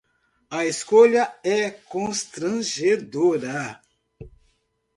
A 0.49 0.65
escolha 0.65 1.31
é 1.43 1.69
constrangedora. 1.69 3.79